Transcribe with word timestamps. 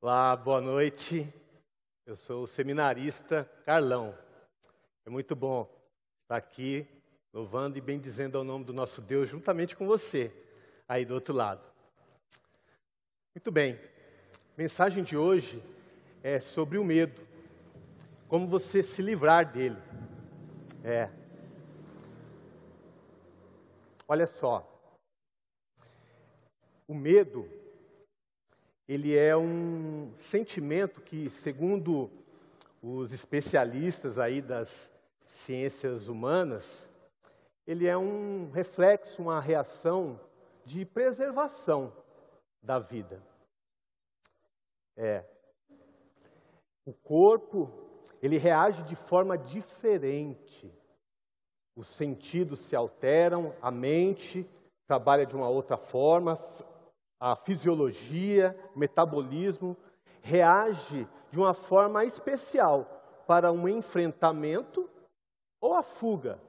Olá, 0.00 0.36
boa 0.36 0.60
noite. 0.60 1.26
Eu 2.06 2.14
sou 2.14 2.44
o 2.44 2.46
seminarista 2.46 3.50
Carlão. 3.66 4.16
É 5.04 5.10
muito 5.10 5.34
bom 5.34 5.68
estar 6.22 6.36
aqui 6.36 6.86
louvando 7.32 7.76
e 7.76 7.80
bendizendo 7.80 8.38
ao 8.38 8.44
nome 8.44 8.64
do 8.64 8.72
nosso 8.72 9.02
Deus 9.02 9.28
juntamente 9.28 9.74
com 9.74 9.88
você 9.88 10.32
aí 10.86 11.04
do 11.04 11.14
outro 11.14 11.34
lado. 11.34 11.66
Muito 13.34 13.50
bem. 13.50 13.74
A 13.74 14.56
mensagem 14.56 15.02
de 15.02 15.16
hoje 15.16 15.60
é 16.22 16.38
sobre 16.38 16.78
o 16.78 16.84
medo. 16.84 17.20
Como 18.28 18.46
você 18.46 18.84
se 18.84 19.02
livrar 19.02 19.50
dele. 19.50 19.82
É. 20.84 21.10
Olha 24.06 24.28
só. 24.28 24.64
O 26.86 26.94
medo 26.94 27.57
ele 28.88 29.14
é 29.14 29.36
um 29.36 30.10
sentimento 30.16 31.02
que, 31.02 31.28
segundo 31.28 32.10
os 32.82 33.12
especialistas 33.12 34.18
aí 34.18 34.40
das 34.40 34.90
ciências 35.26 36.08
humanas, 36.08 36.88
ele 37.66 37.86
é 37.86 37.98
um 37.98 38.50
reflexo, 38.50 39.20
uma 39.20 39.40
reação 39.40 40.18
de 40.64 40.86
preservação 40.86 41.92
da 42.62 42.78
vida. 42.78 43.22
É. 44.96 45.22
O 46.86 46.94
corpo, 46.94 47.70
ele 48.22 48.38
reage 48.38 48.82
de 48.84 48.96
forma 48.96 49.36
diferente. 49.36 50.72
Os 51.76 51.88
sentidos 51.88 52.60
se 52.60 52.74
alteram, 52.74 53.54
a 53.60 53.70
mente 53.70 54.48
trabalha 54.86 55.26
de 55.26 55.36
uma 55.36 55.48
outra 55.48 55.76
forma, 55.76 56.38
a 57.20 57.34
fisiologia, 57.34 58.56
metabolismo, 58.76 59.76
reage 60.22 61.06
de 61.30 61.38
uma 61.38 61.54
forma 61.54 62.04
especial 62.04 62.84
para 63.26 63.52
um 63.52 63.68
enfrentamento 63.68 64.88
ou 65.60 65.74
a 65.74 65.82
fuga 65.82 66.40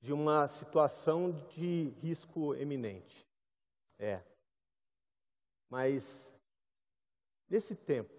de 0.00 0.12
uma 0.12 0.48
situação 0.48 1.32
de 1.48 1.88
risco 2.00 2.54
eminente. 2.54 3.26
É. 3.98 4.22
Mas 5.68 6.28
nesse 7.48 7.76
tempo, 7.76 8.12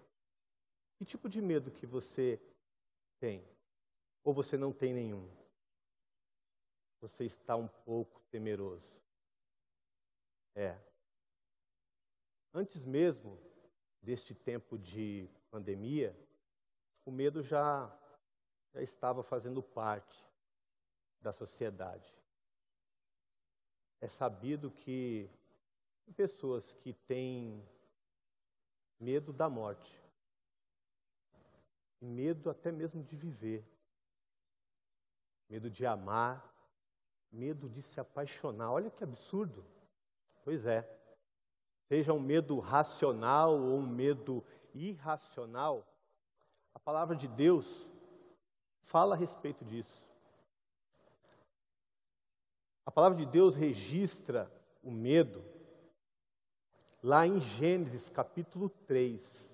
que 0.96 1.04
tipo 1.04 1.28
de 1.28 1.42
medo 1.42 1.70
que 1.70 1.86
você 1.86 2.40
tem? 3.20 3.44
Ou 4.24 4.32
você 4.32 4.56
não 4.56 4.72
tem 4.72 4.94
nenhum? 4.94 5.28
Você 7.00 7.24
está 7.24 7.56
um 7.56 7.66
pouco 7.66 8.22
temeroso. 8.30 8.88
É. 10.54 10.78
Antes 12.54 12.84
mesmo 12.84 13.38
deste 14.02 14.34
tempo 14.34 14.78
de 14.78 15.26
pandemia, 15.50 16.14
o 17.04 17.10
medo 17.10 17.42
já, 17.42 17.90
já 18.74 18.82
estava 18.82 19.22
fazendo 19.22 19.62
parte 19.62 20.22
da 21.20 21.32
sociedade. 21.32 22.14
É 24.00 24.06
sabido 24.06 24.70
que 24.70 25.30
pessoas 26.14 26.74
que 26.74 26.92
têm 26.92 27.66
medo 29.00 29.32
da 29.32 29.48
morte, 29.48 29.98
medo 32.00 32.50
até 32.50 32.70
mesmo 32.70 33.02
de 33.02 33.16
viver, 33.16 33.64
medo 35.48 35.70
de 35.70 35.86
amar, 35.86 36.52
medo 37.30 37.68
de 37.68 37.80
se 37.80 37.98
apaixonar. 37.98 38.72
Olha 38.72 38.90
que 38.90 39.02
absurdo. 39.02 39.64
Pois 40.44 40.66
é 40.66 41.01
seja 41.88 42.12
um 42.12 42.20
medo 42.20 42.58
racional 42.58 43.52
ou 43.52 43.78
um 43.78 43.86
medo 43.86 44.44
irracional, 44.74 45.86
a 46.74 46.78
palavra 46.78 47.14
de 47.14 47.28
Deus 47.28 47.88
fala 48.84 49.14
a 49.14 49.18
respeito 49.18 49.64
disso. 49.64 50.06
A 52.84 52.90
palavra 52.90 53.16
de 53.18 53.26
Deus 53.26 53.54
registra 53.54 54.50
o 54.82 54.90
medo 54.90 55.44
lá 57.02 57.26
em 57.26 57.40
Gênesis 57.40 58.08
capítulo 58.08 58.68
3. 58.86 59.50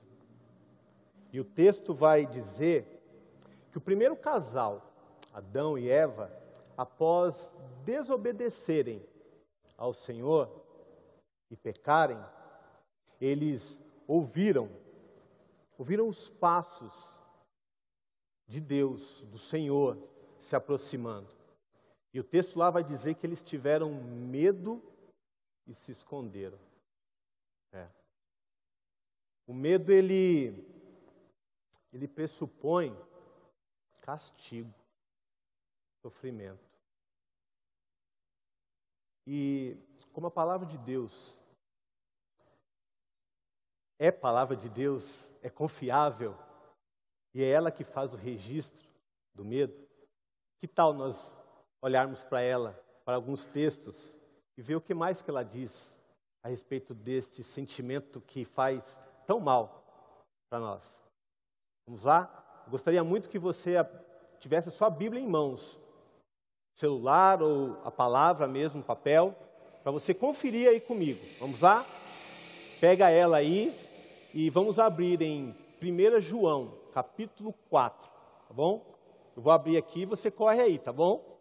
E 1.33 1.41
o 1.41 1.45
texto 1.45 1.95
vai 1.95 2.27
dizer 2.27 2.87
que 3.71 3.78
o 3.78 3.81
primeiro 3.81 4.16
casal, 4.16 4.93
Adão 5.33 5.78
e 5.78 5.91
Eva, 5.91 6.33
após 6.77 7.53
desobedecerem 7.84 9.05
ao 9.77 9.93
Senhor, 9.93 10.50
e 11.50 11.56
pecarem, 11.56 12.19
eles 13.20 13.78
ouviram, 14.06 14.70
ouviram 15.76 16.09
os 16.09 16.28
passos 16.28 16.92
de 18.47 18.60
Deus, 18.60 19.22
do 19.22 19.38
Senhor, 19.38 19.98
se 20.41 20.56
aproximando. 20.56 21.28
E 22.12 22.20
o 22.20 22.25
texto 22.25 22.59
lá 22.59 22.70
vai 22.70 22.82
dizer 22.82 23.14
que 23.14 23.26
eles 23.26 23.42
tiveram 23.42 23.92
medo 23.92 24.82
e 25.66 25.75
se 25.75 25.92
esconderam. 25.92 26.59
É. 27.72 27.86
O 29.47 29.53
medo, 29.53 29.92
ele, 29.92 30.66
ele 31.92 32.09
pressupõe 32.09 32.97
castigo, 34.00 34.72
sofrimento. 36.00 36.68
E 39.31 39.77
como 40.11 40.27
a 40.27 40.31
palavra 40.31 40.66
de 40.66 40.78
Deus 40.78 41.37
é 43.99 44.11
palavra 44.11 44.56
de 44.56 44.71
Deus, 44.71 45.31
é 45.43 45.50
confiável, 45.50 46.34
e 47.34 47.43
é 47.43 47.50
ela 47.50 47.71
que 47.71 47.84
faz 47.84 48.15
o 48.15 48.16
registro 48.16 48.89
do 49.34 49.44
medo, 49.44 49.87
que 50.59 50.66
tal 50.66 50.94
nós 50.94 51.37
olharmos 51.83 52.25
para 52.25 52.41
ela, 52.41 52.72
para 53.05 53.16
alguns 53.16 53.44
textos, 53.44 54.15
e 54.56 54.62
ver 54.62 54.77
o 54.77 54.81
que 54.81 54.94
mais 54.94 55.21
que 55.21 55.28
ela 55.28 55.43
diz 55.43 55.93
a 56.43 56.49
respeito 56.49 56.95
deste 56.95 57.45
sentimento 57.45 58.22
que 58.22 58.47
faz 58.47 58.99
tão 59.27 59.41
mal 59.41 59.84
para 60.49 60.59
nós? 60.59 60.83
Vamos 61.87 62.03
lá? 62.03 62.62
Eu 62.65 62.71
gostaria 62.71 63.05
muito 63.05 63.28
que 63.28 63.39
você 63.39 63.75
tivesse 64.39 64.69
a 64.69 64.72
sua 64.72 64.89
Bíblia 64.89 65.21
em 65.21 65.28
mãos, 65.28 65.78
celular 66.78 67.43
ou 67.43 67.77
a 67.84 67.91
palavra 67.91 68.47
mesmo, 68.47 68.83
papel, 68.83 69.34
para 69.83 69.91
você 69.91 70.15
conferir 70.15 70.69
aí 70.69 70.81
comigo. 70.81 71.21
Vamos 71.41 71.61
lá? 71.61 71.84
Pega 72.81 73.11
ela 73.11 73.39
aí 73.39 73.77
e 74.33 74.49
vamos 74.49 74.78
abrir 74.78 75.21
em 75.21 75.53
1 75.83 76.21
João, 76.21 76.72
capítulo 76.94 77.53
4, 77.69 78.09
tá 78.47 78.55
bom? 78.55 78.84
Eu 79.34 79.43
vou 79.43 79.53
abrir 79.53 79.77
aqui 79.77 80.03
e 80.03 80.06
você 80.06 80.31
corre 80.31 80.61
aí, 80.61 80.78
tá 80.78 80.93
bom? 80.93 81.37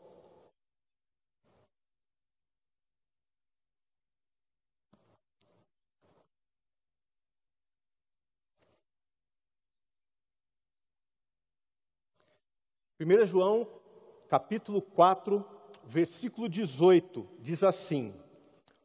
Primeira 12.97 13.27
João, 13.27 13.67
capítulo 14.27 14.81
4, 14.81 15.45
versículo 15.85 16.47
18, 16.49 17.27
diz 17.39 17.63
assim: 17.63 18.13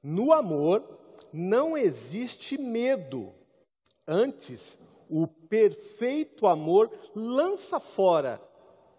no 0.03 0.33
amor 0.33 0.99
não 1.33 1.79
existe 1.79 2.59
medo. 2.59 3.33
Antes, 4.07 4.79
o 5.09 5.29
perfeito 5.29 6.47
amor 6.47 6.91
lança 7.15 7.79
fora 7.79 8.43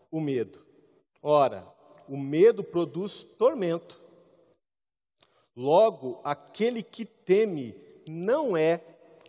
o 0.09 0.22
medo. 0.22 0.66
Ora, 1.22 1.68
o 2.08 2.18
medo 2.18 2.64
produz 2.64 3.24
tormento. 3.24 4.02
Logo, 5.56 6.22
aquele 6.24 6.82
que 6.82 7.06
teme 7.06 7.76
não 8.08 8.56
é 8.56 8.82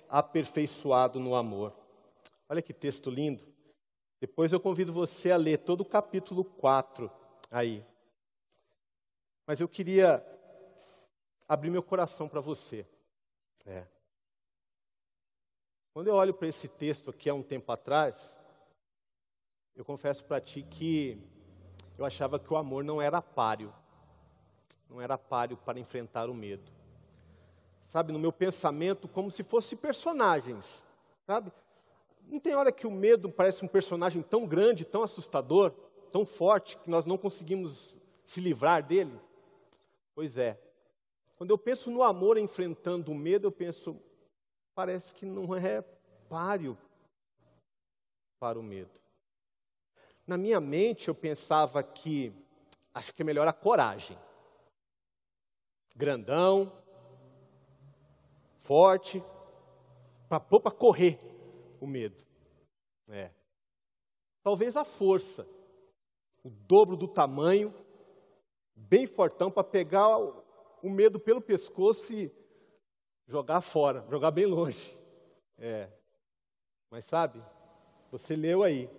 aperfeiçoado 0.09 1.19
no 1.19 1.35
amor. 1.35 1.73
Olha 2.49 2.63
que 2.63 2.73
texto 2.73 3.11
lindo. 3.11 3.45
Depois 4.25 4.55
eu 4.55 4.59
convido 4.59 4.91
você 4.91 5.31
a 5.31 5.37
ler 5.37 5.59
todo 5.59 5.83
o 5.83 5.85
capítulo 5.85 6.47
4 6.47 7.11
aí. 7.51 7.85
Mas 9.47 9.61
eu 9.61 9.69
queria 9.69 10.25
abrir 11.47 11.69
meu 11.69 11.83
coração 11.83 12.27
para 12.27 12.41
você. 12.41 12.87
É. 13.67 13.87
Quando 15.93 16.09
eu 16.09 16.15
olho 16.15 16.33
para 16.33 16.49
esse 16.49 16.67
texto 16.69 17.11
aqui 17.11 17.29
há 17.29 17.35
um 17.35 17.43
tempo 17.43 17.71
atrás, 17.71 18.35
eu 19.77 19.85
confesso 19.85 20.25
para 20.25 20.41
ti 20.41 20.63
que 20.63 21.23
eu 21.99 22.07
achava 22.07 22.39
que 22.39 22.51
o 22.51 22.57
amor 22.57 22.83
não 22.83 23.03
era 23.03 23.21
páreo, 23.21 23.75
não 24.89 25.03
era 25.03 25.19
páreo 25.19 25.59
para 25.59 25.79
enfrentar 25.79 26.31
o 26.31 26.35
medo. 26.35 26.73
Sabe, 27.91 28.11
no 28.11 28.19
meu 28.19 28.33
pensamento, 28.33 29.07
como 29.07 29.31
se 29.31 29.45
fossem 29.45 29.77
personagens, 29.77 30.83
sabe? 31.27 31.53
Não 32.27 32.41
tem 32.41 32.55
hora 32.55 32.73
que 32.73 32.87
o 32.87 32.91
medo 32.91 33.31
parece 33.31 33.65
um 33.65 33.69
personagem 33.69 34.23
tão 34.23 34.47
grande, 34.47 34.85
tão 34.85 35.03
assustador, 35.03 35.71
tão 36.11 36.25
forte, 36.25 36.77
que 36.79 36.91
nós 36.91 37.07
não 37.07 37.19
conseguimos 37.19 37.97
se 38.25 38.41
livrar 38.41 38.83
dele? 38.83 39.19
Pois 40.15 40.37
é, 40.37 40.59
quando 41.37 41.51
eu 41.51 41.59
penso 41.59 41.91
no 41.91 42.03
amor 42.03 42.39
enfrentando 42.39 43.11
o 43.11 43.15
medo, 43.15 43.49
eu 43.49 43.53
penso, 43.53 44.01
parece 44.75 45.13
que 45.13 45.27
não 45.27 45.55
é 45.55 45.83
prepare-o 46.35 46.77
para 48.41 48.59
o 48.59 48.63
medo. 48.63 48.91
Na 50.27 50.37
minha 50.37 50.61
mente, 50.61 51.09
eu 51.09 51.15
pensava 51.15 51.83
que 51.83 52.33
acho 52.93 53.15
que 53.15 53.23
é 53.23 53.25
melhor 53.25 53.47
a 53.47 53.53
coragem. 53.53 54.19
Grandão, 55.95 56.73
forte, 58.59 59.23
para 60.29 60.41
pôr 60.41 60.61
para 60.61 60.73
correr 60.73 61.19
o 61.85 61.87
medo. 61.87 62.25
É. 63.09 63.31
Talvez 64.43 64.77
a 64.77 64.85
força, 64.85 65.47
o 66.43 66.51
dobro 66.51 66.97
do 66.97 67.07
tamanho, 67.07 67.73
bem 68.75 69.07
fortão 69.07 69.51
para 69.51 69.63
pegar 69.63 70.19
o 70.19 70.91
medo 70.91 71.21
pelo 71.21 71.41
pescoço 71.41 72.13
e 72.13 72.33
jogar 73.27 73.61
fora, 73.61 74.07
jogar 74.11 74.31
bem 74.31 74.47
longe. 74.47 74.93
É. 75.59 75.91
Mas 76.91 77.05
sabe, 77.05 77.43
você 78.11 78.35
leu 78.35 78.63
aí. 78.63 78.91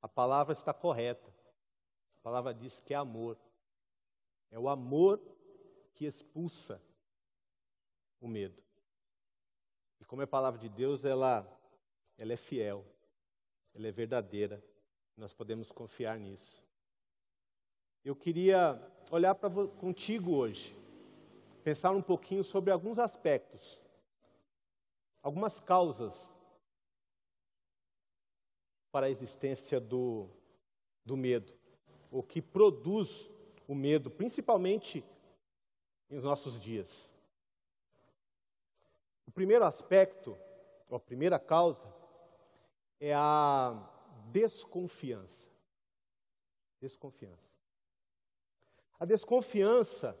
A 0.00 0.08
palavra 0.08 0.52
está 0.52 0.72
correta. 0.72 1.32
A 2.18 2.22
palavra 2.22 2.54
diz 2.54 2.78
que 2.80 2.94
é 2.94 2.96
amor. 2.96 3.38
É 4.50 4.58
o 4.58 4.68
amor 4.68 5.20
que 5.94 6.04
expulsa 6.04 6.80
o 8.20 8.28
medo. 8.28 8.62
Como 10.14 10.22
é 10.22 10.26
a 10.26 10.28
palavra 10.28 10.60
de 10.60 10.68
Deus, 10.68 11.04
ela, 11.04 11.44
ela 12.16 12.32
é 12.32 12.36
fiel, 12.36 12.86
ela 13.74 13.88
é 13.88 13.90
verdadeira. 13.90 14.62
Nós 15.16 15.34
podemos 15.34 15.72
confiar 15.72 16.16
nisso. 16.20 16.62
Eu 18.04 18.14
queria 18.14 18.80
olhar 19.10 19.34
para 19.34 19.50
contigo 19.66 20.36
hoje, 20.36 20.76
pensar 21.64 21.90
um 21.90 22.00
pouquinho 22.00 22.44
sobre 22.44 22.70
alguns 22.70 22.96
aspectos, 23.00 23.82
algumas 25.20 25.58
causas 25.58 26.14
para 28.92 29.06
a 29.06 29.10
existência 29.10 29.80
do, 29.80 30.28
do 31.04 31.16
medo, 31.16 31.52
o 32.08 32.22
que 32.22 32.40
produz 32.40 33.28
o 33.66 33.74
medo, 33.74 34.12
principalmente 34.12 35.04
nos 36.08 36.22
nossos 36.22 36.60
dias. 36.60 37.12
O 39.26 39.32
primeiro 39.32 39.64
aspecto, 39.64 40.38
a 40.90 40.98
primeira 40.98 41.38
causa, 41.38 41.92
é 43.00 43.12
a 43.14 43.74
desconfiança. 44.30 45.48
Desconfiança. 46.80 47.54
A 48.98 49.04
desconfiança 49.04 50.18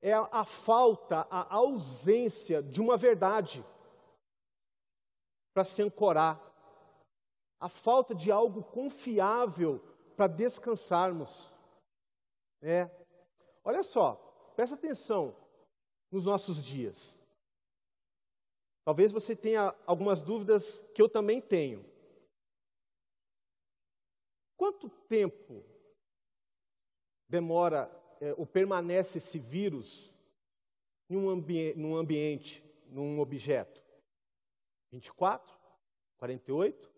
é 0.00 0.12
a, 0.12 0.44
falta, 0.44 1.26
a 1.30 1.54
ausência 1.54 2.62
de 2.62 2.80
uma 2.80 2.96
verdade 2.96 3.64
para 5.54 5.64
se 5.64 5.82
ancorar, 5.82 6.40
a 7.60 7.68
falta 7.68 8.14
de 8.14 8.32
algo 8.32 8.64
confiável 8.64 9.78
para 10.16 10.26
descansarmos. 10.26 11.52
É. 12.60 12.90
Olha 13.62 13.82
só, 13.82 14.14
presta 14.56 14.74
atenção 14.74 15.36
nos 16.10 16.24
nossos 16.24 16.62
dias. 16.62 17.16
Talvez 18.84 19.12
você 19.12 19.36
tenha 19.36 19.74
algumas 19.86 20.20
dúvidas 20.20 20.82
que 20.94 21.00
eu 21.00 21.08
também 21.08 21.40
tenho. 21.40 21.84
Quanto 24.56 24.88
tempo 25.08 25.64
demora 27.28 27.90
é, 28.20 28.32
ou 28.34 28.46
permanece 28.46 29.18
esse 29.18 29.38
vírus 29.38 30.12
em 31.08 31.16
um 31.16 31.28
ambi 31.28 31.74
num 31.74 31.96
ambiente, 31.96 32.62
num 32.86 33.20
objeto? 33.20 33.82
24? 34.90 35.56
48? 36.18 36.92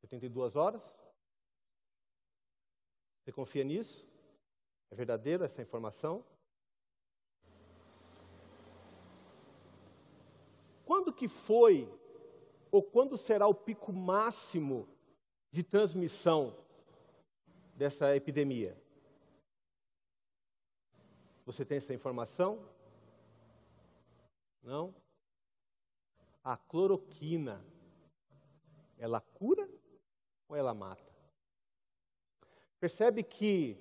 72 0.00 0.56
horas? 0.56 0.82
Você 3.22 3.32
confia 3.32 3.62
nisso? 3.62 4.06
É 4.90 4.94
verdadeiro 4.94 5.44
essa 5.44 5.62
informação? 5.62 6.24
Quando 10.84 11.11
que 11.22 11.28
foi 11.28 11.88
ou 12.68 12.82
quando 12.82 13.16
será 13.16 13.46
o 13.46 13.54
pico 13.54 13.92
máximo 13.92 14.88
de 15.52 15.62
transmissão 15.62 16.58
dessa 17.76 18.16
epidemia? 18.16 18.76
Você 21.46 21.64
tem 21.64 21.78
essa 21.78 21.94
informação? 21.94 22.68
Não? 24.64 24.92
A 26.42 26.56
cloroquina, 26.56 27.64
ela 28.98 29.20
cura 29.20 29.70
ou 30.48 30.56
ela 30.56 30.74
mata? 30.74 31.12
Percebe 32.80 33.22
que, 33.22 33.78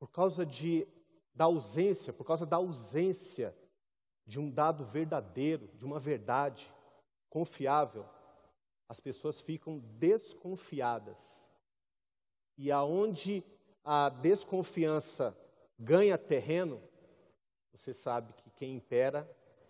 por 0.00 0.10
causa 0.10 0.44
de, 0.44 0.84
da 1.32 1.44
ausência, 1.44 2.12
por 2.12 2.24
causa 2.24 2.44
da 2.44 2.56
ausência 2.56 3.56
de 4.26 4.40
um 4.40 4.50
dado 4.50 4.84
verdadeiro, 4.84 5.68
de 5.76 5.84
uma 5.84 6.00
verdade 6.00 6.72
confiável, 7.28 8.08
as 8.88 9.00
pessoas 9.00 9.40
ficam 9.40 9.78
desconfiadas. 9.78 11.16
E 12.56 12.70
aonde 12.70 13.42
a 13.82 14.08
desconfiança 14.08 15.36
ganha 15.78 16.16
terreno, 16.16 16.82
você 17.72 17.92
sabe 17.92 18.32
que 18.34 18.50
quem 18.50 18.76
impera 18.76 19.28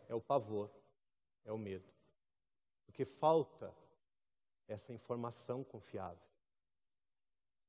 é 0.08 0.14
o 0.14 0.20
pavor, 0.20 0.70
é 1.44 1.52
o 1.52 1.58
medo. 1.58 1.90
Porque 2.84 3.04
falta 3.04 3.74
essa 4.68 4.92
informação 4.92 5.64
confiável. 5.64 6.22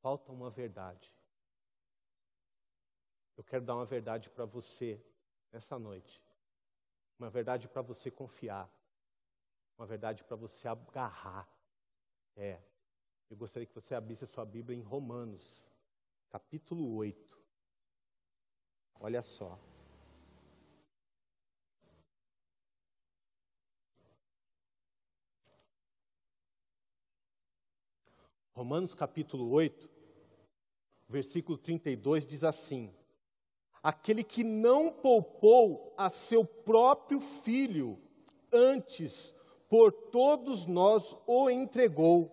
Falta 0.02 0.32
uma 0.32 0.50
verdade. 0.50 1.12
Eu 3.38 3.44
quero 3.44 3.66
dar 3.66 3.76
uma 3.76 3.86
verdade 3.86 4.30
para 4.30 4.46
você 4.46 5.02
nessa 5.52 5.80
noite. 5.80 6.25
Uma 7.18 7.30
verdade 7.30 7.68
para 7.68 7.82
você 7.82 8.12
confiar. 8.12 8.70
Uma 9.78 9.86
verdade 9.86 10.24
para 10.24 10.36
você 10.36 10.68
agarrar. 10.68 11.50
É. 12.36 12.62
Eu 13.30 13.38
gostaria 13.38 13.66
que 13.66 13.74
você 13.74 13.96
abrisse 13.96 14.24
a 14.24 14.28
sua 14.28 14.46
Bíblia 14.46 14.78
em 14.78 14.82
Romanos, 14.82 15.70
capítulo 16.30 16.96
8. 16.96 17.40
Olha 19.00 19.22
só. 19.22 19.60
Romanos 28.54 28.94
capítulo 28.96 29.50
8, 29.52 29.90
versículo 31.10 31.58
32 31.58 32.26
diz 32.26 32.42
assim: 32.42 32.96
Aquele 33.86 34.24
que 34.24 34.44
não 34.44 34.92
poupou 34.92 35.94
a 35.96 36.10
seu 36.10 36.44
próprio 36.44 37.22
filho, 37.22 38.02
antes 38.52 39.32
por 39.70 39.92
todos 39.92 40.66
nós 40.66 41.16
o 41.28 41.52
entregou, 41.52 42.32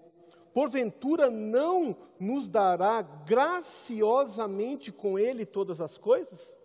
porventura 0.54 1.30
não 1.30 1.94
nos 2.18 2.49
dará 2.49 3.02
graciosamente 3.02 4.90
com 4.90 5.18
ele 5.18 5.44
todas 5.44 5.82
as 5.82 5.99
coisas? 5.99 6.56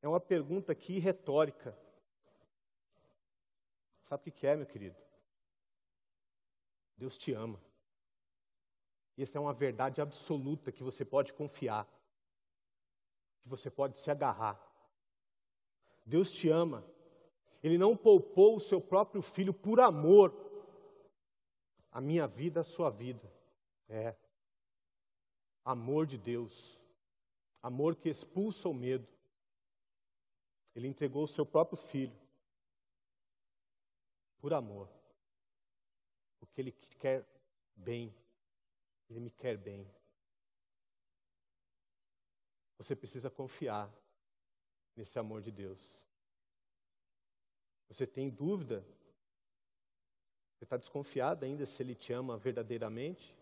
É 0.00 0.06
uma 0.06 0.20
pergunta 0.20 0.70
aqui 0.70 1.00
retórica. 1.00 1.76
Sabe 4.04 4.28
o 4.28 4.32
que 4.32 4.46
é, 4.46 4.54
meu 4.54 4.64
querido? 4.64 4.96
Deus 6.96 7.18
te 7.18 7.32
ama. 7.32 7.60
Essa 9.18 9.38
é 9.38 9.40
uma 9.40 9.52
verdade 9.52 10.00
absoluta 10.00 10.70
que 10.70 10.84
você 10.84 11.04
pode 11.04 11.32
confiar, 11.32 11.84
que 13.48 13.56
você 13.56 13.70
pode 13.70 13.98
se 13.98 14.10
agarrar. 14.10 14.60
Deus 16.04 16.30
te 16.30 16.50
ama. 16.50 16.84
Ele 17.62 17.78
não 17.78 17.96
poupou 17.96 18.56
o 18.56 18.60
seu 18.60 18.80
próprio 18.80 19.22
filho 19.22 19.52
por 19.52 19.80
amor 19.80 20.34
a 21.90 22.00
minha 22.00 22.26
vida, 22.26 22.60
a 22.60 22.64
sua 22.64 22.90
vida. 22.90 23.32
É. 23.88 24.14
Amor 25.64 26.06
de 26.06 26.18
Deus. 26.18 26.78
Amor 27.62 27.96
que 27.96 28.08
expulsa 28.08 28.68
o 28.68 28.74
medo. 28.74 29.08
Ele 30.74 30.86
entregou 30.86 31.24
o 31.24 31.28
seu 31.28 31.44
próprio 31.44 31.78
filho. 31.78 32.16
Por 34.38 34.52
amor. 34.52 34.88
Porque 36.38 36.60
ele 36.60 36.72
quer 37.00 37.26
bem. 37.74 38.14
Ele 39.08 39.20
me 39.20 39.30
quer 39.30 39.56
bem. 39.56 39.90
Você 42.78 42.96
precisa 42.96 43.28
confiar 43.28 43.92
nesse 44.96 45.18
amor 45.18 45.42
de 45.42 45.50
Deus. 45.50 45.78
Você 47.88 48.06
tem 48.06 48.30
dúvida 48.30 48.84
você 50.58 50.64
está 50.64 50.76
desconfiado 50.76 51.44
ainda 51.44 51.64
se 51.64 51.80
ele 51.80 51.94
te 51.94 52.12
ama 52.12 52.36
verdadeiramente? 52.36 53.32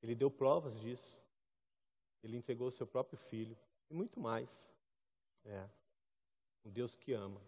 Ele 0.00 0.14
deu 0.14 0.30
provas 0.30 0.78
disso. 0.78 1.20
Ele 2.22 2.36
entregou 2.36 2.68
o 2.68 2.70
seu 2.70 2.86
próprio 2.86 3.18
filho 3.18 3.58
e 3.90 3.94
muito 3.94 4.20
mais. 4.20 4.48
É. 5.44 5.68
Um 6.64 6.70
Deus 6.70 6.94
que 6.94 7.12
ama. 7.12 7.42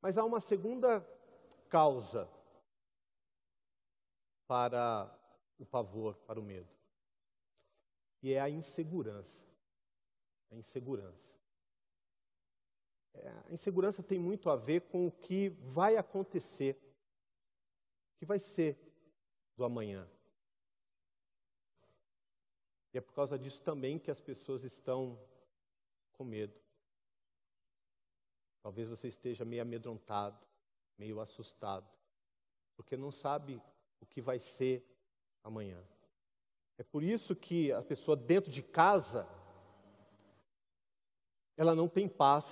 Mas 0.00 0.18
há 0.18 0.24
uma 0.24 0.40
segunda 0.40 1.00
causa 1.68 2.28
para 4.48 5.16
o 5.60 5.64
pavor, 5.64 6.16
para 6.26 6.40
o 6.40 6.42
medo. 6.42 6.68
E 8.22 8.32
é 8.32 8.40
a 8.40 8.48
insegurança. 8.48 9.42
A 10.50 10.56
insegurança. 10.56 11.32
É, 13.14 13.28
a 13.28 13.52
insegurança 13.52 14.02
tem 14.02 14.18
muito 14.18 14.48
a 14.48 14.56
ver 14.56 14.82
com 14.82 15.06
o 15.06 15.12
que 15.12 15.48
vai 15.48 15.96
acontecer, 15.96 16.76
o 18.14 18.18
que 18.18 18.24
vai 18.24 18.38
ser 18.38 18.78
do 19.56 19.64
amanhã. 19.64 20.08
E 22.92 22.98
é 22.98 23.00
por 23.00 23.12
causa 23.14 23.38
disso 23.38 23.62
também 23.62 23.98
que 23.98 24.10
as 24.10 24.20
pessoas 24.20 24.64
estão 24.64 25.18
com 26.12 26.24
medo. 26.24 26.58
Talvez 28.62 28.88
você 28.88 29.08
esteja 29.08 29.44
meio 29.44 29.62
amedrontado, 29.62 30.38
meio 30.96 31.20
assustado, 31.20 31.90
porque 32.76 32.96
não 32.96 33.10
sabe 33.10 33.60
o 34.00 34.06
que 34.06 34.20
vai 34.20 34.38
ser 34.38 34.86
amanhã. 35.42 35.82
É 36.78 36.82
por 36.82 37.02
isso 37.02 37.36
que 37.36 37.72
a 37.72 37.82
pessoa 37.82 38.16
dentro 38.16 38.50
de 38.50 38.62
casa 38.62 39.28
ela 41.56 41.74
não 41.74 41.88
tem 41.88 42.08
paz. 42.08 42.44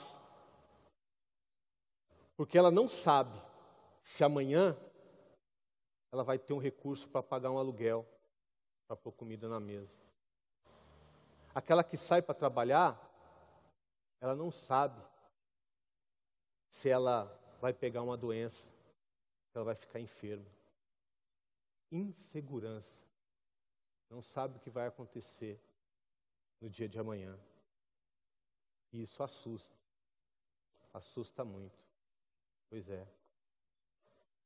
Porque 2.36 2.56
ela 2.56 2.70
não 2.70 2.88
sabe 2.88 3.38
se 4.02 4.24
amanhã 4.24 4.76
ela 6.12 6.22
vai 6.22 6.38
ter 6.38 6.52
um 6.52 6.58
recurso 6.58 7.08
para 7.08 7.22
pagar 7.22 7.50
um 7.50 7.58
aluguel, 7.58 8.06
para 8.86 8.96
pôr 8.96 9.12
comida 9.12 9.48
na 9.48 9.60
mesa. 9.60 9.92
Aquela 11.54 11.84
que 11.84 11.96
sai 11.96 12.22
para 12.22 12.34
trabalhar, 12.34 12.98
ela 14.20 14.34
não 14.34 14.50
sabe 14.50 15.02
se 16.70 16.88
ela 16.88 17.36
vai 17.60 17.72
pegar 17.72 18.02
uma 18.02 18.16
doença, 18.16 18.66
se 19.48 19.56
ela 19.56 19.64
vai 19.64 19.74
ficar 19.74 20.00
enferma. 20.00 20.46
Insegurança. 21.90 22.99
Não 24.10 24.20
sabe 24.20 24.56
o 24.56 24.60
que 24.60 24.68
vai 24.68 24.88
acontecer 24.88 25.58
no 26.60 26.68
dia 26.68 26.88
de 26.88 26.98
amanhã. 26.98 27.38
E 28.92 29.02
isso 29.02 29.22
assusta. 29.22 29.78
Assusta 30.92 31.44
muito. 31.44 31.78
Pois 32.68 32.88
é. 32.88 33.06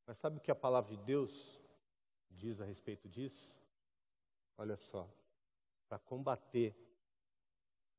Mas 0.06 0.18
sabe 0.18 0.37
o 0.37 0.40
que 0.40 0.50
a 0.50 0.54
palavra 0.54 0.94
de 0.94 1.02
Deus 1.02 1.59
diz 2.30 2.61
a 2.61 2.64
respeito 2.66 3.09
disso? 3.09 3.56
Olha 4.59 4.76
só. 4.76 5.09
Para 5.88 5.99
combater 5.99 6.76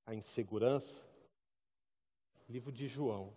a 0.06 0.14
insegurança, 0.14 1.04
livro 2.48 2.72
de 2.72 2.88
João, 2.88 3.36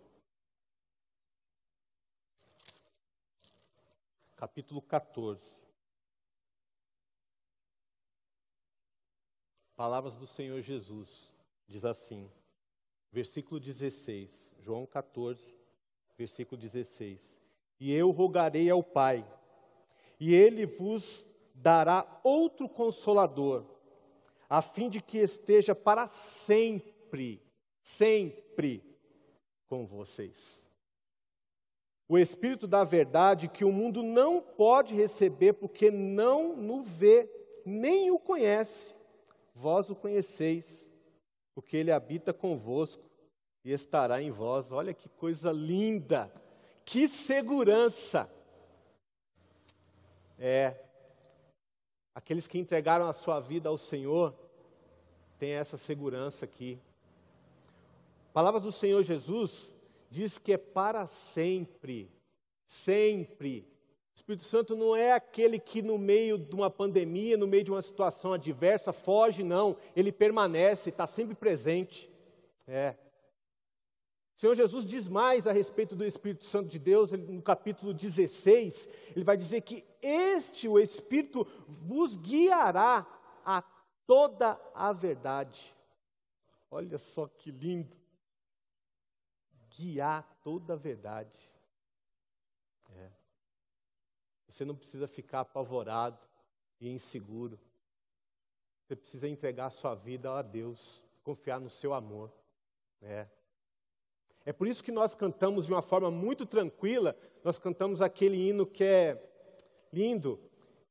capítulo 4.35 4.81
14. 4.81 5.68
Palavras 9.79 10.13
do 10.13 10.27
Senhor 10.27 10.61
Jesus, 10.61 11.31
diz 11.65 11.85
assim, 11.85 12.29
versículo 13.13 13.61
16, 13.61 14.53
João 14.59 14.85
14, 14.85 15.41
versículo 16.17 16.59
16: 16.59 17.41
E 17.79 17.93
eu 17.93 18.11
rogarei 18.11 18.69
ao 18.69 18.83
Pai, 18.83 19.25
e 20.19 20.35
ele 20.35 20.65
vos 20.65 21.25
dará 21.55 22.05
outro 22.25 22.67
consolador, 22.67 23.63
a 24.49 24.61
fim 24.61 24.89
de 24.89 25.01
que 25.01 25.17
esteja 25.17 25.73
para 25.73 26.09
sempre, 26.09 27.41
sempre 27.81 28.83
com 29.69 29.87
vocês 29.87 30.59
o 32.05 32.17
Espírito 32.17 32.67
da 32.67 32.83
verdade 32.83 33.47
que 33.47 33.63
o 33.63 33.71
mundo 33.71 34.03
não 34.03 34.41
pode 34.41 34.93
receber 34.93 35.53
porque 35.53 35.89
não 35.89 36.53
no 36.57 36.81
vê, 36.81 37.29
nem 37.63 38.09
o 38.09 38.17
conhece. 38.17 38.98
Vós 39.59 39.89
o 39.89 39.95
conheceis, 39.95 40.89
porque 41.53 41.75
ele 41.75 41.91
habita 41.91 42.33
convosco 42.33 43.03
e 43.61 43.73
estará 43.73 44.21
em 44.21 44.31
vós. 44.31 44.71
Olha 44.71 44.93
que 44.93 45.09
coisa 45.09 45.51
linda, 45.51 46.31
que 46.85 47.09
segurança. 47.09 48.31
É, 50.37 50.81
aqueles 52.15 52.47
que 52.47 52.57
entregaram 52.57 53.09
a 53.09 53.11
sua 53.11 53.41
vida 53.41 53.67
ao 53.67 53.77
Senhor 53.77 54.33
têm 55.37 55.51
essa 55.51 55.77
segurança 55.77 56.45
aqui. 56.45 56.79
Palavras 58.31 58.63
do 58.63 58.71
Senhor 58.71 59.03
Jesus 59.03 59.69
diz 60.09 60.37
que 60.37 60.53
é 60.53 60.57
para 60.57 61.05
sempre. 61.33 62.09
Sempre. 62.65 63.67
O 64.19 64.21
Espírito 64.21 64.43
Santo 64.43 64.75
não 64.75 64.93
é 64.93 65.13
aquele 65.13 65.57
que, 65.57 65.81
no 65.81 65.97
meio 65.97 66.37
de 66.37 66.53
uma 66.53 66.69
pandemia, 66.69 67.37
no 67.37 67.47
meio 67.47 67.63
de 67.63 67.71
uma 67.71 67.81
situação 67.81 68.33
adversa, 68.33 68.91
foge, 68.91 69.45
não. 69.45 69.77
Ele 69.95 70.11
permanece, 70.11 70.89
está 70.89 71.07
sempre 71.07 71.33
presente. 71.33 72.11
É. 72.67 72.97
O 74.35 74.41
Senhor 74.41 74.55
Jesus 74.55 74.85
diz 74.85 75.07
mais 75.07 75.47
a 75.47 75.53
respeito 75.53 75.95
do 75.95 76.03
Espírito 76.03 76.43
Santo 76.43 76.67
de 76.67 76.77
Deus, 76.77 77.13
no 77.13 77.41
capítulo 77.41 77.93
16, 77.93 78.89
ele 79.15 79.23
vai 79.23 79.37
dizer 79.37 79.61
que 79.61 79.85
este, 80.01 80.67
o 80.67 80.77
Espírito, 80.77 81.47
vos 81.65 82.17
guiará 82.17 83.07
a 83.45 83.61
toda 84.05 84.59
a 84.75 84.91
verdade. 84.91 85.73
Olha 86.69 86.97
só 86.97 87.25
que 87.25 87.51
lindo 87.51 87.95
guiar 89.77 90.27
toda 90.43 90.73
a 90.73 90.77
verdade. 90.77 91.39
É. 92.97 93.19
Você 94.59 94.65
não 94.65 94.75
precisa 94.75 95.07
ficar 95.07 95.39
apavorado 95.39 96.19
e 96.81 96.89
inseguro. 96.89 97.57
Você 98.83 98.93
precisa 98.93 99.25
entregar 99.25 99.67
a 99.67 99.69
sua 99.69 99.95
vida 99.95 100.29
a 100.33 100.41
Deus, 100.41 101.01
confiar 101.23 101.61
no 101.61 101.69
seu 101.69 101.93
amor. 101.93 102.29
É. 103.01 103.25
É 104.43 104.51
por 104.51 104.67
isso 104.67 104.83
que 104.83 104.91
nós 104.91 105.15
cantamos 105.15 105.65
de 105.65 105.71
uma 105.71 105.81
forma 105.81 106.11
muito 106.11 106.45
tranquila, 106.45 107.15
nós 107.41 107.57
cantamos 107.57 108.01
aquele 108.01 108.35
hino 108.35 108.65
que 108.65 108.83
é 108.83 109.31
lindo. 109.93 110.37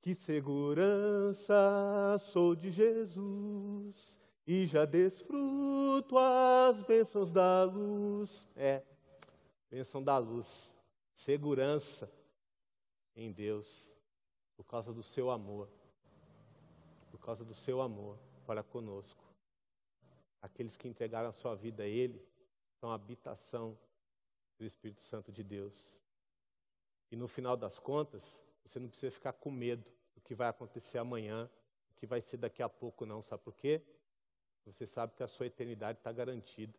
Que 0.01 0.15
segurança 0.15 1.55
sou 2.33 2.57
de 2.57 2.71
Jesus, 2.71 4.19
e 4.47 4.65
já 4.65 4.87
desfruto 4.87 6.17
as 6.17 6.83
bênçãos 6.85 7.35
da 7.35 7.65
luz. 7.65 8.49
É, 8.57 8.83
bênção 9.71 10.03
da 10.03 10.17
luz, 10.17 10.75
segurança 11.13 12.11
em 13.19 13.33
Deus, 13.33 13.67
por 14.57 14.65
causa 14.65 14.93
do 14.93 15.03
seu 15.03 15.31
amor, 15.31 15.69
por 17.11 17.21
causa 17.21 17.45
do 17.45 17.55
seu 17.55 17.81
amor 17.81 18.19
para 18.47 18.63
conosco. 18.63 19.25
Aqueles 20.41 20.77
que 20.77 20.89
entregaram 20.89 21.29
a 21.29 21.33
sua 21.33 21.55
vida 21.55 21.83
a 21.83 21.87
Ele 21.87 22.25
são 22.81 22.91
a 22.91 22.95
habitação 22.95 23.79
do 24.57 24.65
Espírito 24.65 25.03
Santo 25.03 25.33
de 25.33 25.43
Deus. 25.43 25.75
E 27.11 27.17
no 27.17 27.27
final 27.29 27.57
das 27.57 27.79
contas, 27.79 28.23
você 28.65 28.79
não 28.79 28.89
precisa 28.89 29.11
ficar 29.11 29.33
com 29.33 29.51
medo 29.51 29.85
do 30.15 30.21
que 30.21 30.35
vai 30.35 30.49
acontecer 30.49 30.99
amanhã, 30.99 31.51
do 31.89 31.95
que 31.97 32.07
vai 32.07 32.21
ser 32.21 32.37
daqui 32.37 32.63
a 32.63 32.69
pouco, 32.69 33.05
não. 33.05 33.23
Sabe 33.23 33.43
por 33.43 33.55
quê? 33.55 33.83
você 34.73 34.87
sabe 34.87 35.15
que 35.15 35.23
a 35.23 35.29
sua 35.29 35.47
eternidade 35.47 35.99
está 35.99 36.13
garantida. 36.13 36.79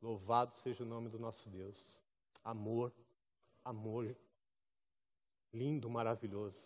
Louvado 0.00 0.54
seja 0.56 0.84
o 0.84 0.86
nome 0.86 1.08
do 1.08 1.18
nosso 1.18 1.48
Deus. 1.48 1.76
Amor, 2.44 2.92
amor, 3.64 4.16
lindo, 5.52 5.88
maravilhoso, 5.90 6.62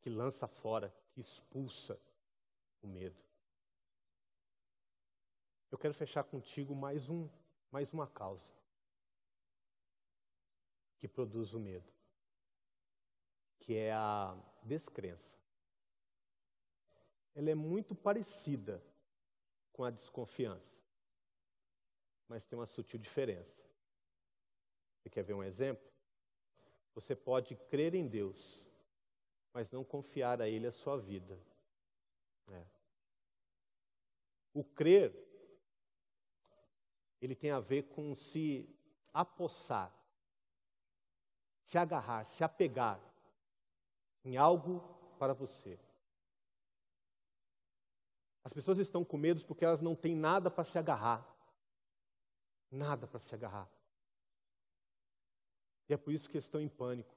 que 0.00 0.10
lança 0.10 0.46
fora, 0.46 0.94
que 1.12 1.20
expulsa 1.20 1.98
o 2.82 2.86
medo. 2.86 3.22
Eu 5.70 5.78
quero 5.78 5.94
fechar 5.94 6.24
contigo 6.24 6.74
mais 6.74 7.08
um, 7.08 7.28
mais 7.70 7.92
uma 7.92 8.06
causa 8.06 8.54
que 10.98 11.08
produz 11.08 11.52
o 11.54 11.60
medo, 11.60 11.92
que 13.58 13.74
é 13.74 13.92
a 13.92 14.36
descrença 14.62 15.34
ela 17.34 17.50
é 17.50 17.54
muito 17.54 17.94
parecida 17.94 18.82
com 19.72 19.82
a 19.82 19.90
desconfiança, 19.90 20.80
mas 22.28 22.44
tem 22.44 22.56
uma 22.56 22.66
sutil 22.66 22.98
diferença. 22.98 23.62
Você 24.96 25.10
quer 25.10 25.24
ver 25.24 25.34
um 25.34 25.42
exemplo? 25.42 25.84
Você 26.94 27.16
pode 27.16 27.56
crer 27.56 27.94
em 27.94 28.06
Deus, 28.06 28.64
mas 29.52 29.70
não 29.70 29.84
confiar 29.84 30.40
a 30.40 30.48
Ele 30.48 30.66
a 30.66 30.72
sua 30.72 30.96
vida. 30.96 31.38
É. 32.48 32.64
O 34.52 34.62
crer, 34.62 35.12
ele 37.20 37.34
tem 37.34 37.50
a 37.50 37.58
ver 37.58 37.84
com 37.84 38.14
se 38.14 38.68
apossar, 39.12 39.92
se 41.64 41.78
agarrar, 41.78 42.24
se 42.24 42.44
apegar 42.44 43.00
em 44.24 44.36
algo 44.36 44.80
para 45.18 45.32
você. 45.32 45.78
As 48.44 48.52
pessoas 48.52 48.78
estão 48.78 49.04
com 49.04 49.16
medo 49.16 49.44
porque 49.46 49.64
elas 49.64 49.80
não 49.80 49.96
têm 49.96 50.14
nada 50.14 50.50
para 50.50 50.64
se 50.64 50.78
agarrar. 50.78 51.26
Nada 52.70 53.06
para 53.06 53.18
se 53.18 53.34
agarrar. 53.34 53.68
E 55.88 55.94
é 55.94 55.96
por 55.96 56.12
isso 56.12 56.28
que 56.28 56.38
estão 56.38 56.60
em 56.60 56.68
pânico, 56.68 57.14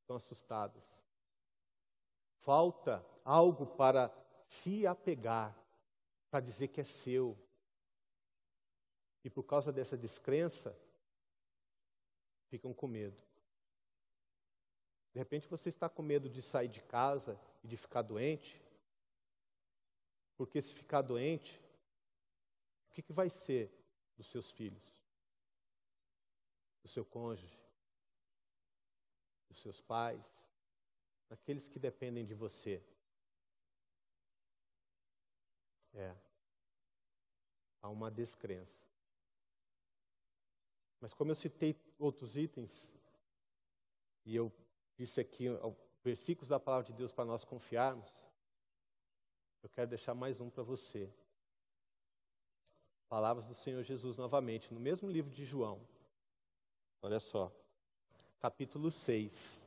estão 0.00 0.16
assustados. 0.16 0.82
Falta 2.40 3.04
algo 3.24 3.66
para 3.66 4.12
se 4.46 4.86
apegar, 4.86 5.56
para 6.30 6.40
dizer 6.40 6.68
que 6.68 6.80
é 6.80 6.84
seu. 6.84 7.36
E 9.22 9.30
por 9.30 9.42
causa 9.42 9.72
dessa 9.72 9.96
descrença, 9.96 10.76
ficam 12.48 12.72
com 12.72 12.86
medo. 12.86 13.22
De 15.12 15.18
repente 15.18 15.48
você 15.48 15.70
está 15.70 15.88
com 15.88 16.02
medo 16.02 16.28
de 16.28 16.40
sair 16.40 16.68
de 16.68 16.80
casa 16.82 17.38
e 17.62 17.68
de 17.68 17.76
ficar 17.76 18.02
doente, 18.02 18.60
porque 20.36 20.62
se 20.62 20.72
ficar 20.72 21.02
doente, 21.02 21.60
o 22.88 22.92
que, 22.92 23.02
que 23.02 23.12
vai 23.12 23.28
ser 23.28 23.70
dos 24.16 24.26
seus 24.28 24.50
filhos, 24.50 24.99
seu 26.90 27.04
cônjuge, 27.04 27.58
dos 29.48 29.60
seus 29.60 29.80
pais, 29.80 30.22
daqueles 31.28 31.66
que 31.68 31.78
dependem 31.78 32.24
de 32.24 32.34
você? 32.34 32.82
É. 35.94 36.14
Há 37.82 37.88
uma 37.88 38.10
descrença. 38.10 38.80
Mas 41.00 41.12
como 41.14 41.30
eu 41.30 41.34
citei 41.34 41.74
outros 41.98 42.36
itens, 42.36 42.70
e 44.24 44.36
eu 44.36 44.52
disse 44.96 45.20
aqui 45.20 45.46
versículos 46.04 46.48
da 46.48 46.60
palavra 46.60 46.86
de 46.86 46.92
Deus 46.92 47.12
para 47.12 47.24
nós 47.24 47.44
confiarmos, 47.44 48.10
eu 49.62 49.68
quero 49.68 49.88
deixar 49.88 50.14
mais 50.14 50.40
um 50.40 50.50
para 50.50 50.62
você. 50.62 51.12
Palavras 53.08 53.46
do 53.46 53.54
Senhor 53.54 53.82
Jesus 53.82 54.16
novamente, 54.16 54.72
no 54.72 54.80
mesmo 54.80 55.10
livro 55.10 55.32
de 55.32 55.44
João. 55.44 55.80
Olha 57.02 57.18
só, 57.18 57.50
capítulo 58.40 58.90
6. 58.90 59.66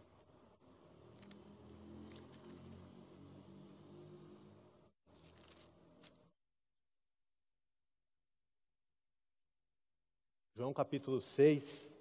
João 10.55 10.71
capítulo 10.71 11.19
6, 11.19 11.97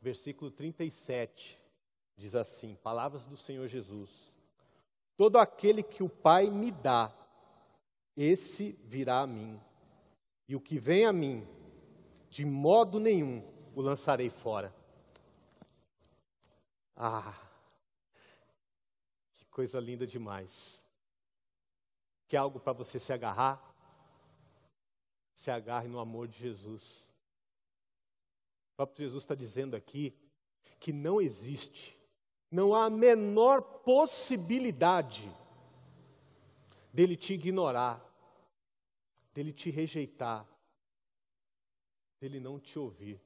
versículo 0.00 0.50
37, 0.50 1.56
diz 2.16 2.34
assim: 2.34 2.74
Palavras 2.74 3.24
do 3.24 3.36
Senhor 3.36 3.68
Jesus. 3.68 4.10
Todo 5.16 5.38
aquele 5.38 5.84
que 5.84 6.02
o 6.02 6.08
Pai 6.08 6.50
me 6.50 6.72
dá, 6.72 7.14
esse 8.16 8.72
virá 8.82 9.20
a 9.20 9.26
mim. 9.28 9.60
E 10.48 10.56
o 10.56 10.60
que 10.60 10.76
vem 10.76 11.04
a 11.04 11.12
mim, 11.12 11.46
de 12.28 12.44
modo 12.44 12.98
nenhum 12.98 13.53
o 13.74 13.80
lançarei 13.80 14.30
fora. 14.30 14.74
Ah, 16.96 17.34
que 19.34 19.46
coisa 19.46 19.80
linda 19.80 20.06
demais. 20.06 20.80
Quer 22.28 22.38
algo 22.38 22.60
para 22.60 22.72
você 22.72 22.98
se 22.98 23.12
agarrar? 23.12 23.60
Se 25.36 25.50
agarre 25.50 25.88
no 25.88 25.98
amor 25.98 26.28
de 26.28 26.38
Jesus. 26.38 27.04
O 28.72 28.76
próprio 28.76 29.04
Jesus 29.04 29.22
está 29.22 29.34
dizendo 29.34 29.76
aqui 29.76 30.16
que 30.80 30.92
não 30.92 31.20
existe, 31.20 31.98
não 32.50 32.74
há 32.74 32.86
a 32.86 32.90
menor 32.90 33.62
possibilidade 33.62 35.30
dele 36.92 37.16
te 37.16 37.34
ignorar, 37.34 38.04
dele 39.32 39.52
te 39.52 39.70
rejeitar, 39.70 40.46
dele 42.20 42.38
não 42.38 42.60
te 42.60 42.78
ouvir. 42.78 43.23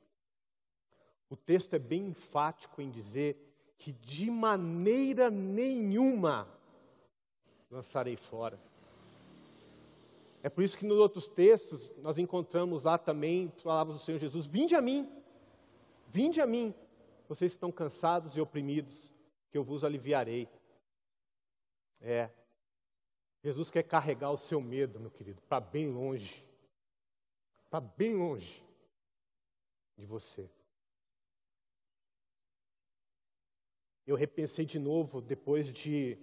O 1.30 1.36
texto 1.36 1.74
é 1.74 1.78
bem 1.78 2.08
enfático 2.08 2.80
em 2.80 2.90
dizer 2.90 3.36
que 3.76 3.92
de 3.92 4.30
maneira 4.30 5.30
nenhuma 5.30 6.48
lançarei 7.70 8.16
fora. 8.16 8.58
É 10.42 10.48
por 10.48 10.64
isso 10.64 10.76
que 10.76 10.86
nos 10.86 10.98
outros 10.98 11.26
textos 11.28 11.92
nós 11.98 12.18
encontramos 12.18 12.84
lá 12.84 12.96
também 12.96 13.52
palavras 13.62 13.96
do 13.96 14.02
Senhor 14.02 14.18
Jesus: 14.18 14.46
Vinde 14.46 14.74
a 14.74 14.80
mim, 14.80 15.06
Vinde 16.10 16.40
a 16.40 16.46
mim, 16.46 16.74
vocês 17.28 17.52
estão 17.52 17.70
cansados 17.70 18.36
e 18.36 18.40
oprimidos, 18.40 19.12
que 19.50 19.58
eu 19.58 19.62
vos 19.62 19.84
aliviarei. 19.84 20.48
É. 22.00 22.30
Jesus 23.44 23.70
quer 23.70 23.82
carregar 23.82 24.30
o 24.30 24.38
seu 24.38 24.60
medo, 24.60 24.98
meu 24.98 25.10
querido, 25.10 25.40
para 25.42 25.60
bem 25.60 25.90
longe. 25.90 26.46
Para 27.70 27.80
bem 27.80 28.16
longe 28.16 28.64
de 29.96 30.06
você. 30.06 30.48
Eu 34.08 34.16
repensei 34.16 34.64
de 34.64 34.78
novo 34.78 35.20
depois 35.20 35.70
de 35.70 36.16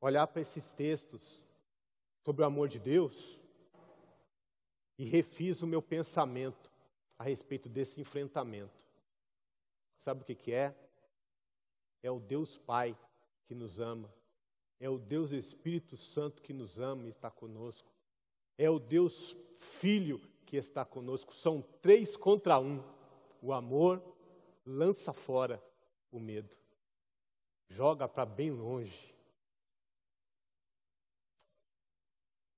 olhar 0.00 0.26
para 0.26 0.40
esses 0.40 0.70
textos 0.70 1.44
sobre 2.24 2.40
o 2.40 2.46
amor 2.46 2.66
de 2.66 2.78
Deus 2.78 3.38
e 4.96 5.04
refiz 5.04 5.60
o 5.60 5.66
meu 5.66 5.82
pensamento 5.82 6.72
a 7.18 7.24
respeito 7.24 7.68
desse 7.68 8.00
enfrentamento. 8.00 8.88
Sabe 9.98 10.22
o 10.22 10.24
que, 10.24 10.34
que 10.34 10.54
é? 10.54 10.74
É 12.02 12.10
o 12.10 12.18
Deus 12.18 12.56
Pai 12.56 12.96
que 13.44 13.54
nos 13.54 13.78
ama, 13.78 14.10
é 14.80 14.88
o 14.88 14.96
Deus 14.96 15.32
Espírito 15.32 15.98
Santo 15.98 16.40
que 16.40 16.54
nos 16.54 16.78
ama 16.78 17.04
e 17.06 17.10
está 17.10 17.30
conosco, 17.30 17.92
é 18.56 18.70
o 18.70 18.78
Deus 18.78 19.36
Filho 19.58 20.18
que 20.46 20.56
está 20.56 20.82
conosco. 20.82 21.34
São 21.34 21.60
três 21.82 22.16
contra 22.16 22.58
um. 22.58 22.82
O 23.42 23.52
amor 23.52 24.02
lança 24.70 25.12
fora 25.12 25.62
o 26.10 26.18
medo, 26.18 26.56
joga 27.68 28.08
para 28.08 28.24
bem 28.24 28.50
longe. 28.50 29.14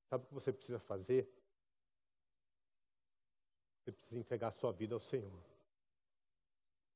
Sabe 0.09 0.25
o 0.25 0.29
que 0.29 0.35
você 0.35 0.53
precisa 0.53 0.79
fazer? 0.79 1.29
Você 3.79 3.93
precisa 3.93 4.19
entregar 4.19 4.49
a 4.49 4.53
sua 4.53 4.73
vida 4.73 4.95
ao 4.95 5.01
Senhor. 5.01 5.43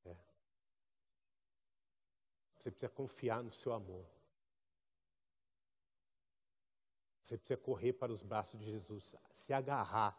É. 0.05 0.15
Você 2.57 2.71
precisa 2.71 2.91
confiar 2.91 3.43
no 3.43 3.53
seu 3.53 3.73
amor. 3.73 4.07
Você 7.23 7.37
precisa 7.39 7.59
correr 7.59 7.95
para 7.95 8.13
os 8.13 8.23
braços 8.23 8.61
de 8.61 8.67
Jesus, 8.67 9.17
se 9.35 9.53
agarrar 9.53 10.17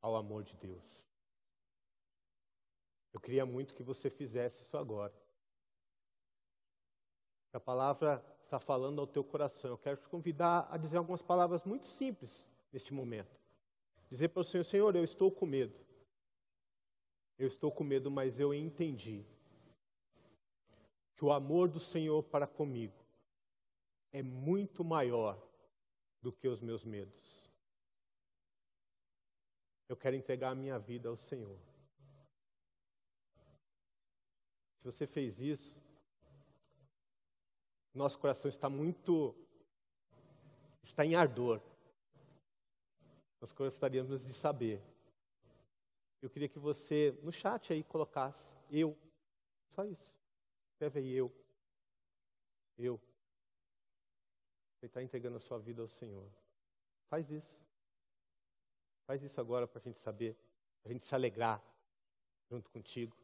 ao 0.00 0.16
amor 0.16 0.42
de 0.42 0.56
Deus. 0.56 1.09
Eu 3.12 3.20
queria 3.20 3.44
muito 3.44 3.74
que 3.74 3.82
você 3.82 4.08
fizesse 4.08 4.62
isso 4.62 4.76
agora. 4.76 5.12
A 7.52 7.58
palavra 7.58 8.24
está 8.44 8.60
falando 8.60 9.00
ao 9.00 9.06
teu 9.06 9.24
coração. 9.24 9.70
Eu 9.70 9.78
quero 9.78 9.96
te 9.96 10.08
convidar 10.08 10.68
a 10.70 10.76
dizer 10.76 10.98
algumas 10.98 11.22
palavras 11.22 11.64
muito 11.64 11.86
simples 11.86 12.46
neste 12.72 12.94
momento. 12.94 13.38
Dizer 14.08 14.28
para 14.28 14.40
o 14.40 14.44
Senhor: 14.44 14.64
Senhor, 14.64 14.96
eu 14.96 15.04
estou 15.04 15.30
com 15.30 15.46
medo. 15.46 15.78
Eu 17.38 17.48
estou 17.48 17.72
com 17.72 17.82
medo, 17.82 18.10
mas 18.10 18.38
eu 18.38 18.52
entendi 18.52 19.24
que 21.16 21.24
o 21.24 21.32
amor 21.32 21.68
do 21.68 21.80
Senhor 21.80 22.22
para 22.22 22.46
comigo 22.46 23.04
é 24.12 24.22
muito 24.22 24.84
maior 24.84 25.40
do 26.20 26.32
que 26.32 26.48
os 26.48 26.60
meus 26.60 26.84
medos. 26.84 27.50
Eu 29.88 29.96
quero 29.96 30.16
entregar 30.16 30.50
a 30.50 30.54
minha 30.54 30.78
vida 30.78 31.08
ao 31.08 31.16
Senhor. 31.16 31.58
Se 34.80 34.84
você 34.84 35.06
fez 35.06 35.38
isso, 35.38 35.76
nosso 37.94 38.18
coração 38.18 38.48
está 38.48 38.68
muito. 38.68 39.34
está 40.82 41.04
em 41.04 41.14
ardor. 41.14 41.60
Nós 43.40 43.52
gostaríamos 43.52 44.24
de 44.24 44.34
saber 44.34 44.82
eu 46.22 46.28
queria 46.28 46.48
que 46.48 46.58
você, 46.58 47.18
no 47.22 47.32
chat 47.32 47.72
aí, 47.72 47.82
colocasse 47.82 48.46
eu. 48.70 48.96
Só 49.70 49.84
isso. 49.84 50.12
Escreve 50.72 51.00
aí 51.00 51.12
eu. 51.12 51.32
Eu. 52.76 53.00
Você 54.76 54.86
está 54.86 55.02
entregando 55.02 55.36
a 55.36 55.40
sua 55.40 55.58
vida 55.58 55.80
ao 55.80 55.88
Senhor. 55.88 56.28
Faz 57.08 57.30
isso. 57.30 57.58
Faz 59.06 59.22
isso 59.22 59.40
agora 59.40 59.66
para 59.66 59.80
a 59.80 59.82
gente 59.82 59.98
saber, 59.98 60.36
para 60.82 60.90
a 60.90 60.92
gente 60.92 61.06
se 61.06 61.14
alegrar 61.14 61.62
junto 62.50 62.70
contigo. 62.70 63.16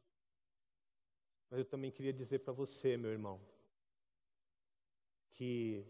Mas 1.50 1.58
eu 1.58 1.64
também 1.64 1.90
queria 1.90 2.12
dizer 2.12 2.40
para 2.40 2.52
você, 2.52 2.96
meu 2.96 3.10
irmão, 3.10 3.40
que 5.32 5.86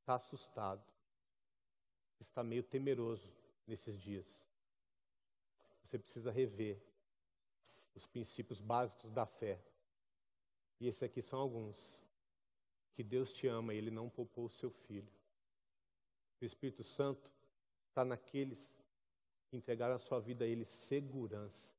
está 0.00 0.16
assustado, 0.16 0.84
está 2.20 2.42
meio 2.42 2.62
temeroso 2.62 3.32
nesses 3.66 4.00
dias 4.00 4.44
você 5.94 5.98
precisa 5.98 6.32
rever 6.32 6.82
os 7.94 8.04
princípios 8.04 8.60
básicos 8.60 9.12
da 9.12 9.24
fé. 9.24 9.60
E 10.80 10.88
esses 10.88 11.02
aqui 11.04 11.22
são 11.22 11.38
alguns. 11.38 11.78
Que 12.94 13.02
Deus 13.04 13.32
te 13.32 13.46
ama 13.46 13.72
e 13.72 13.78
Ele 13.78 13.90
não 13.90 14.10
poupou 14.10 14.46
o 14.46 14.50
seu 14.50 14.70
filho. 14.70 15.12
O 16.40 16.44
Espírito 16.44 16.82
Santo 16.82 17.30
está 17.88 18.04
naqueles 18.04 18.58
entregaram 19.52 19.94
a 19.94 20.00
sua 20.00 20.18
vida 20.18 20.44
a 20.44 20.48
Ele 20.48 20.64
segurança. 20.64 21.73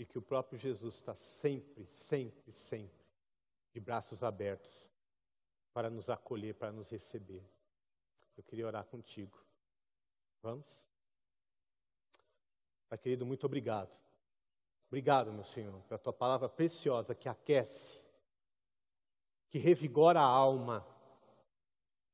E 0.00 0.06
que 0.06 0.16
o 0.16 0.22
próprio 0.22 0.58
Jesus 0.58 0.94
está 0.94 1.14
sempre, 1.14 1.84
sempre, 1.84 2.50
sempre 2.52 3.04
de 3.70 3.78
braços 3.78 4.22
abertos 4.22 4.88
para 5.74 5.90
nos 5.90 6.08
acolher, 6.08 6.54
para 6.54 6.72
nos 6.72 6.88
receber. 6.88 7.44
Eu 8.34 8.42
queria 8.42 8.66
orar 8.66 8.86
contigo. 8.86 9.38
Vamos? 10.40 10.66
Pai 12.88 12.96
querido, 12.96 13.26
muito 13.26 13.44
obrigado. 13.44 13.94
Obrigado, 14.88 15.34
meu 15.34 15.44
Senhor, 15.44 15.82
pela 15.82 15.98
tua 15.98 16.14
palavra 16.14 16.48
preciosa 16.48 17.14
que 17.14 17.28
aquece, 17.28 18.00
que 19.50 19.58
revigora 19.58 20.18
a 20.18 20.24
alma, 20.24 20.82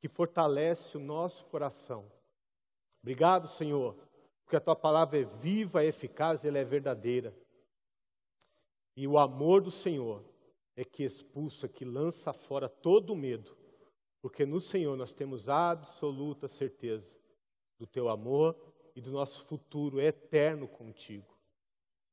que 0.00 0.08
fortalece 0.08 0.96
o 0.96 1.00
nosso 1.00 1.44
coração. 1.44 2.10
Obrigado, 3.00 3.46
Senhor, 3.46 3.96
porque 4.42 4.56
a 4.56 4.60
tua 4.60 4.74
palavra 4.74 5.20
é 5.20 5.24
viva, 5.24 5.84
é 5.84 5.86
eficaz 5.86 6.44
ela 6.44 6.58
é 6.58 6.64
verdadeira. 6.64 7.32
E 8.96 9.06
o 9.06 9.18
amor 9.18 9.60
do 9.60 9.70
Senhor 9.70 10.24
é 10.74 10.84
que 10.84 11.04
expulsa, 11.04 11.68
que 11.68 11.84
lança 11.84 12.32
fora 12.32 12.68
todo 12.68 13.12
o 13.12 13.16
medo, 13.16 13.54
porque 14.22 14.46
no 14.46 14.60
Senhor 14.60 14.96
nós 14.96 15.12
temos 15.12 15.48
absoluta 15.48 16.48
certeza 16.48 17.06
do 17.78 17.86
teu 17.86 18.08
amor 18.08 18.56
e 18.94 19.00
do 19.00 19.12
nosso 19.12 19.44
futuro 19.44 20.00
eterno 20.00 20.66
contigo. 20.66 21.36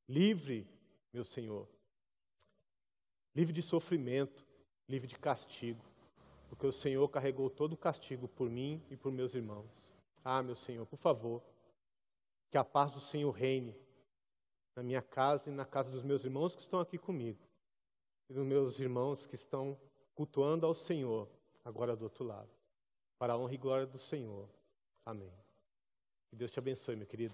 Livre, 0.06 0.68
meu 1.10 1.24
Senhor, 1.24 1.66
livre 3.34 3.54
de 3.54 3.62
sofrimento, 3.62 4.46
livre 4.86 5.08
de 5.08 5.18
castigo, 5.18 5.82
porque 6.48 6.66
o 6.66 6.72
Senhor 6.72 7.08
carregou 7.08 7.48
todo 7.48 7.72
o 7.72 7.78
castigo 7.78 8.28
por 8.28 8.50
mim 8.50 8.82
e 8.90 8.96
por 8.96 9.10
meus 9.10 9.34
irmãos. 9.34 9.70
Ah, 10.22 10.42
meu 10.42 10.54
Senhor, 10.54 10.86
por 10.86 10.98
favor, 10.98 11.42
que 12.50 12.58
a 12.58 12.64
paz 12.64 12.92
do 12.92 13.00
Senhor 13.00 13.30
reine 13.30 13.74
na 14.76 14.82
minha 14.82 15.00
casa 15.00 15.48
e 15.48 15.52
na 15.52 15.64
casa 15.64 15.90
dos 15.90 16.02
meus 16.02 16.24
irmãos 16.24 16.54
que 16.54 16.60
estão 16.60 16.80
aqui 16.80 16.98
comigo, 16.98 17.40
e 18.28 18.34
dos 18.34 18.44
meus 18.44 18.78
irmãos 18.80 19.26
que 19.26 19.36
estão 19.36 19.78
cultuando 20.14 20.66
ao 20.66 20.74
Senhor, 20.74 21.28
agora 21.64 21.96
do 21.96 22.02
outro 22.02 22.24
lado, 22.24 22.50
para 23.18 23.32
a 23.32 23.38
honra 23.38 23.54
e 23.54 23.58
glória 23.58 23.86
do 23.86 23.98
Senhor. 23.98 24.48
Amém. 25.06 25.32
Que 26.28 26.36
Deus 26.36 26.50
te 26.50 26.58
abençoe, 26.58 26.96
meu 26.96 27.06
querido. 27.06 27.32